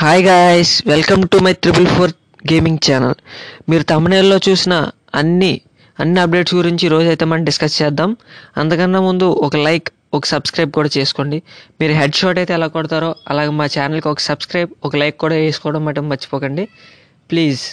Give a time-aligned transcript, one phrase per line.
[0.00, 2.12] Hi guys welcome to my triple four
[2.50, 3.16] gaming channel
[3.70, 4.74] మీరు తమిళలో చూసిన
[5.20, 5.50] అన్ని
[6.02, 8.10] అన్ని అప్డేట్స్ గురించి ఈరోజు అయితే మనం డిస్కస్ చేద్దాం.
[8.60, 11.38] అంతకన్నా ముందు ఒక లైక్ ఒక సబ్స్క్రైబ్ కూడా చేసుకోండి.
[11.80, 15.84] మీరు హెడ్ షాట్ అయితే ఎలా కొడతారో అలాగే మా ఛానల్కి ఒక సబ్స్క్రైబ్ ఒక లైక్ కూడా వేసుకోవడం
[15.88, 16.66] మటం మర్చిపోకండి.
[17.30, 17.64] ప్లీజ్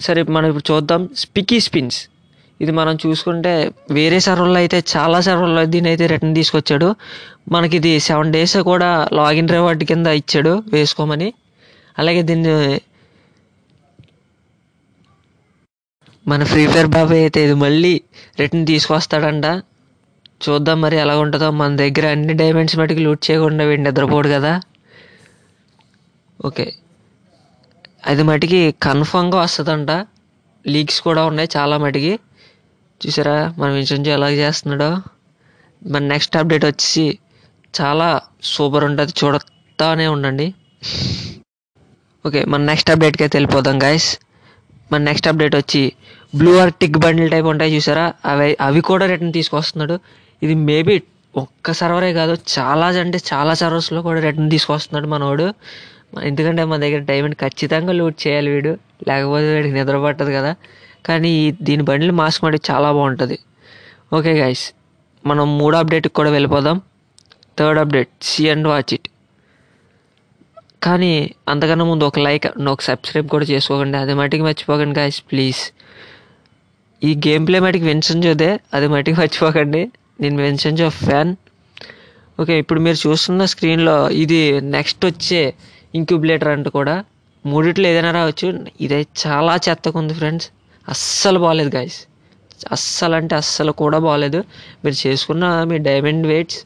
[0.00, 1.02] సరే మనం ఇప్పుడు చూద్దాం.
[1.24, 2.00] స్పికీ స్పిన్స్
[2.60, 3.52] ఇది మనం చూసుకుంటే
[3.98, 6.88] వేరే సర్వర్లో అయితే చాలా సర్వర్లో దీని అయితే రిటర్న్ తీసుకొచ్చాడు.
[7.54, 11.28] మనకి ఇది సెవెన్ డేస్ కూడా లాగిన్ రివార్డ్ కింద ఇచ్చాడు వేసుకోమని.
[11.98, 12.52] అలాగే దీన్ని
[16.26, 17.92] మన ఫ్రీ ఫైర్ బాబాయ్ అయితే ఇది మళ్ళీ
[18.40, 19.46] రిటర్న్ తీసుకొస్తాడంట.
[20.44, 21.50] చూద్దాం మరి ఎలా ఉంటుందో.
[21.60, 24.52] మన దగ్గర అన్ని డైమండ్స్ మటుకు లూట్ చేయకుండా వీడి నిద్రపోడు కదా.
[26.48, 26.66] ఓకే.
[28.10, 29.90] అది మటుకి కన్ఫామ్గా వస్తుందంట.
[30.64, 32.12] లీక్స్ కూడా ఉన్నాయి చాలా మటుకి.
[33.00, 33.54] చూసారా?
[33.58, 34.96] మన విషయం ఎలా చేస్తున్నాడో?
[35.86, 37.18] మన నెక్స్ట్ అప్డేట్ వచ్చి
[37.80, 39.12] చాలా సూపర్ ఉంటుంది.
[39.24, 40.54] చూడతానే ఉండండి.
[42.26, 44.18] ఓకే మన నెక్స్ట్ అప్డేట్కి అయితే వెళ్ళిపోదాం గాయస్
[44.92, 45.92] మన నెక్స్ట్ అప్డేట్ వచ్చి
[46.34, 48.12] బ్లూ ఆర్టిక్ బండిల్ టైప్ ఉంటాయి చూసారా?
[48.24, 49.98] అవి అవి కూడా రిటర్న్ తీసుకొస్తున్నాడు.
[50.42, 51.02] ఇది మేబీ
[51.36, 55.54] ఒక్క సర్వరే కాదు చాలా అంటే చాలా సర్వర్స్లో కూడా రిటర్న్ తీసుకొస్తున్నాడు మనోడు.
[56.22, 58.78] ఎందుకంటే మన దగ్గర డైమండ్ ఖచ్చితంగా లూట్ చేయాలి వీడు.
[59.08, 60.52] లేకపోతే వీడికి నిద్ర పట్టదు కదా.
[61.06, 61.32] కానీ
[61.66, 63.38] దీని బండిల్ మాస్క్ మటుకు చాలా బాగుంటుంది.
[64.16, 64.64] ఓకే గైస్
[65.24, 66.76] మనం మూడో అప్డేట్కి కూడా వెళ్ళిపోదాం.
[67.58, 69.08] Third update see and watch it
[70.86, 71.12] కానీ
[71.52, 73.96] అంతకన్నా ముందు ఒక లైక్ ఒక సబ్స్క్రైబ్ కూడా చేసుకోకండి.
[74.02, 75.62] అది మటుకు మర్చిపోకండి గాయస్ ప్లీజ్
[77.02, 79.82] ఈ గేమ్ ప్లే మటుకు విన్సన్ చూదే అది మటుకు మర్చిపోకండి.
[80.22, 81.32] నేను విన్సన్ జో ఫ్యాన్
[82.42, 84.40] ఓకే ఇప్పుడు మీరు చూస్తున్న స్క్రీన్లో ఇది
[84.76, 85.42] నెక్స్ట్ వచ్చే
[85.98, 86.94] ఇంక్యుబులేటర్ అంట కూడా.
[87.44, 88.48] మూడిట్లో ఏదైనా రావచ్చు.
[88.84, 90.48] ఇదే చాలా చెత్తగా ఉంది ఫ్రెండ్స్
[90.88, 91.98] అస్సలు బాగాలేదు గాయస్
[92.72, 94.40] అస్సలు అంటే అస్సలు కూడా బాగాలేదు
[94.84, 96.60] మీరు చేసుకున్న మీ డైమండ్ వెయిట్స్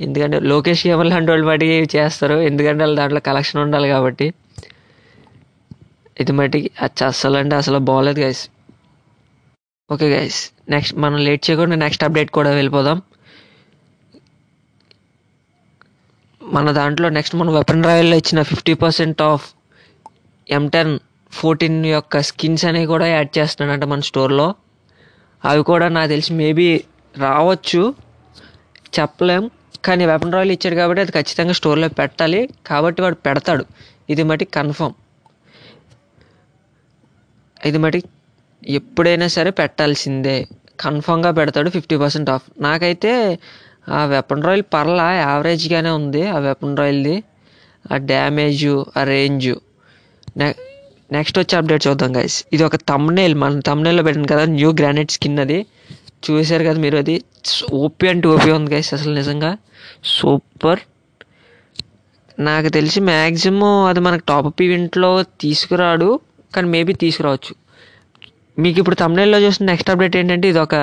[0.00, 4.26] ఎందుకంటే లోకేష్ కేమల్ లాంటి వాళ్ళు మటుకి చేస్తారు ఎందుకంటే వాళ్ళు దాంట్లో కలెక్షన్ ఉండాలి కాబట్టి.
[6.20, 8.42] ఇది మటుకి అచ్చ అస్సలు అంటే అసలు బాగాలేదు గైస్
[9.90, 10.40] ఓకే గైస్
[10.70, 12.98] నెక్స్ట్ మనం లేట్ చేయకుండా నెక్స్ట్ అప్డేట్ కూడా వెళ్ళిపోదాం.
[16.40, 19.46] మన దాంట్లో నెక్స్ట్ మన వెపన్ రాయల్లో ఇచ్చిన fifty percent off
[20.46, 20.92] M ten
[21.32, 24.54] fourteen యొక్క స్కిన్స్ అనేవి కూడా యాడ్ చేస్తున్నాడంట మన స్టోర్లో.
[25.44, 26.84] అవి కూడా నాకు తెలిసి మేబీ
[27.18, 27.94] రావచ్చు.
[29.00, 29.50] చెప్పలేం.
[29.84, 32.48] కానీ వెపన్ రాయల్ ఇచ్చాడు కాబట్టి అది ఖచ్చితంగా స్టోర్లో పెట్టాలి.
[32.66, 33.64] కాబట్టి వాడు పెడతాడు.
[34.10, 34.94] ఇది మటి కన్ఫర్మ్.
[37.66, 38.02] ఇది మటి
[38.66, 40.48] ఎప్పుడైనా సరే పెట్టాల్సిందే.
[40.80, 42.62] కన్ఫామ్గా పెడతాడు ఫిఫ్టీ పర్సెంట్ ఆఫ్.
[42.62, 43.38] నాకైతే
[43.88, 47.22] ఆ వెపన్ రాయల్ పర్లా యావరేజ్గానే ఉంది ఆ వెపన్ రాయల్ది.
[47.92, 49.60] ఆ డ్యామేజు ఆ రేంజు.
[51.12, 55.40] నెక్స్ట్ వచ్చే అప్డేట్ చూద్దాం గైస్ ఇది ఒక తమ్నేల్ మన తమ్నేల్లో పెట్టాను కదా న్యూ గ్రానైట్ స్కిన్
[55.44, 55.58] అది.
[56.26, 57.16] చూసారు కదా మీరు అది?
[57.72, 59.50] ఓపీ అంటే ఓపీ ఉంది గైస్ అసలు నిజంగా.
[60.16, 60.80] సూపర్
[62.38, 65.10] నాకు తెలిసి మ్యాక్సిమం అది మనకు టాప్ అప్ ఈవెంట్లో
[65.40, 66.08] తీసుకురాడు
[66.54, 67.52] కానీ మేబీ తీసుకురావచ్చు.
[68.58, 70.74] మీకు ఇప్పుడు తమిళలో చూసిన నెక్స్ట్ అప్డేట్ ఏంటంటే ఇది ఒక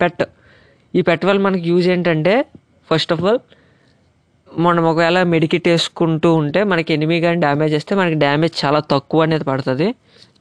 [0.00, 0.22] పెట్
[0.94, 2.34] ఈ పెట్ వల్ల మనకి యూజ్ ఏంటంటే
[2.90, 3.40] ఫస్ట్ ఆఫ్ ఆల్
[4.58, 9.44] మనం ఒకవేళ మెడికిట్ వేసుకుంటూ ఉంటే మనకి ఎనిమి కానీ డ్యామేజ్ చేస్తే మనకి డ్యామేజ్ చాలా తక్కువ అనేది
[9.44, 9.94] పడుతుంది.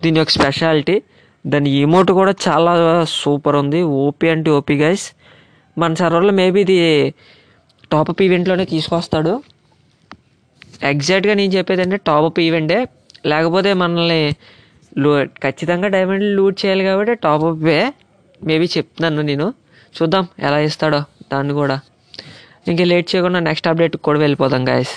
[0.04, 1.02] దీని యొక్క స్పెషాలిటీ
[1.48, 3.82] దాని ఈమోట్ కూడా చాలా సూపర్ ఉంది.
[3.82, 5.12] ఓపీ అంటే ఓపీ గైస్
[5.78, 7.14] మన సర్వర్లో మేబీ ఇది
[7.92, 9.44] టాప్అప్ ఈవెంట్లోనే తీసుకొస్తాడు.
[10.84, 12.90] ఎగ్జాక్ట్గా నేను చెప్పేది అంటే టాప్అప్ ఈవెంటే
[13.26, 14.36] లేకపోతే మనల్ని
[14.98, 17.94] లూ ఖచ్చితంగా డైమండ్ లూట్ చేయాలి కాబట్టి టాప్అప్పే
[18.44, 19.54] మేబీ చెప్తున్నాను నేను.
[20.02, 21.04] చూద్దాం ఎలా ఇస్తాడో
[21.34, 21.80] దాన్ని కూడా.
[22.68, 24.94] ఇంకా లేట్ చేయకుండా నెక్స్ట్ అప్డేట్ కూడా వెళ్ళిపోదాం గాయస్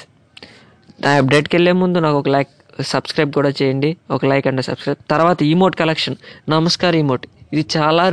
[1.06, 2.50] ఆ అప్డేట్కి వెళ్ళే ముందు నాకు ఒక లైక్
[2.80, 3.96] సబ్స్క్రైబ్ కూడా చేయండి.
[4.10, 6.16] ఒక లైక్ అండ్ సబ్స్క్రైబ్ తర్వాత ఈమోట్ కలెక్షన్
[6.48, 8.04] నమస్కార్ ఈమోట్ ఇది చాలా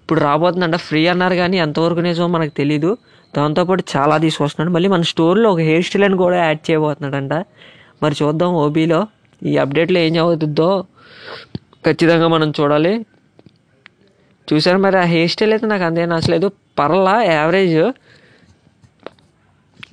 [0.00, 2.90] ఇప్పుడు రాబోతుందంట ఫ్రీ అన్నారు కానీ ఎంతవరకు నిజమో మనకు తెలీదు.
[3.36, 4.72] దాంతోపాటు చాలా తీసుకొస్తున్నాడు.
[4.74, 7.34] మళ్ళీ మన స్టోర్లో ఒక హెయిర్ స్టైల్ అని కూడా యాడ్ చేయబోతున్నాడంట.
[8.02, 9.00] మరి చూద్దాం ఓబీలో
[9.42, 10.68] ఈ అప్డేట్లో ఏం అవుతుందో
[11.86, 13.06] ఖచ్చితంగా మనం చూడాలి.
[14.52, 16.48] చూసారు మరి ఆ హెయిర్ స్టైల్ అయితే నాకు అంతే నచ్చలేదు.
[16.78, 17.80] పర్లా యావరేజ్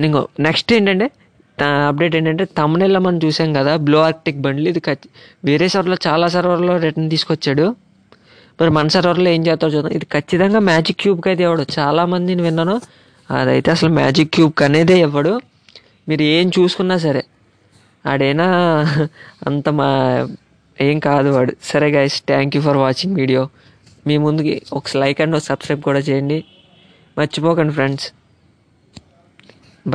[0.07, 1.07] ఇంకో నెక్స్ట్ ఏంటంటే
[1.89, 4.81] అప్డేట్ ఏంటంటే తమిళలో మనం చూసాం కదా బ్లూ ఆర్టిక్ బండ్లు ఇది
[5.47, 7.65] వేరే సర్వర్లో చాలా సర్వర్లో రిటర్న్ తీసుకొచ్చాడు.
[8.59, 9.93] మరి మన సర్వర్లో ఏం చేస్తారో చూద్దాం.
[9.97, 12.75] ఇది ఖచ్చితంగా మ్యాజిక్ క్యూబ్కి అయితే ఇవ్వడు చాలా మందిని విన్నాను.
[13.29, 15.33] అదైతే అసలు మ్యాజిక్ క్యూబ్కి అనేదే ఇవ్వడు
[16.09, 17.21] మీరు ఏం చూసుకున్నా సరే.
[18.05, 18.47] ఆడైనా
[19.49, 19.89] అంత మా
[20.77, 21.53] ఏం కాదు వాడు.
[21.71, 23.41] సరే guys thank you for watching video
[24.07, 26.39] మీ ముందుకి ఒక లైక్ అండ్ ఒక సబ్స్క్రైబ్ కూడా చేయండి.
[27.17, 28.07] మర్చిపోకండి friends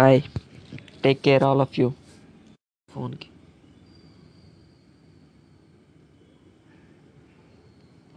[0.01, 0.19] bye
[1.05, 1.89] take care all of you
[2.89, 3.29] ఫోన్కి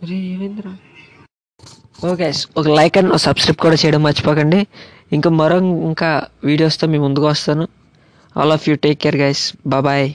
[0.09, 0.71] రే ఏమైందిరా?
[2.09, 2.27] ఓకే
[2.59, 4.59] ఒక లైక్ అండ్ సబ్స్క్రైబ్ కూడా చేయడం మర్చిపోకండి.
[5.15, 5.57] ఇంకా మరో
[5.89, 6.09] ఇంకా
[6.49, 7.65] వీడియోస్తో మీ ముందుకు వస్తాను.
[8.35, 9.43] All of you take care guys
[9.75, 10.07] bye